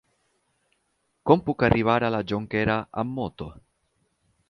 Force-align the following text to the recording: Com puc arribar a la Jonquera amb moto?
Com 1.31 1.45
puc 1.51 1.67
arribar 1.69 1.99
a 2.07 2.11
la 2.17 2.25
Jonquera 2.33 2.81
amb 3.03 3.17
moto? 3.23 3.53